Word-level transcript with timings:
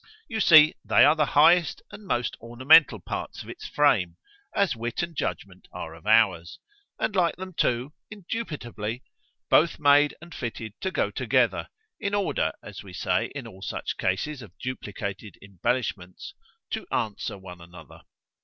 —You 0.27 0.39
see, 0.39 0.73
they 0.83 1.05
are 1.05 1.15
the 1.15 1.27
highest 1.37 1.83
and 1.91 2.07
most 2.07 2.35
ornamental 2.41 2.99
parts 2.99 3.43
of 3.43 3.49
its 3.49 3.67
frame—as 3.67 4.75
wit 4.75 5.03
and 5.03 5.15
judgment 5.15 5.67
are 5.71 5.93
of 5.93 6.07
ours—and 6.07 7.15
like 7.15 7.35
them 7.35 7.53
too, 7.53 7.93
indubitably 8.09 9.03
both 9.51 9.77
made 9.77 10.15
and 10.19 10.33
fitted 10.33 10.73
to 10.81 10.89
go 10.89 11.11
together, 11.11 11.67
in 11.99 12.15
order, 12.15 12.51
as 12.63 12.81
we 12.81 12.93
say 12.93 13.27
in 13.35 13.45
all 13.45 13.61
such 13.61 13.97
cases 13.97 14.41
of 14.41 14.57
duplicated 14.57 15.37
embellishments——_to 15.39 16.83
answer 16.91 17.37
one 17.37 17.61
another. 17.61 18.01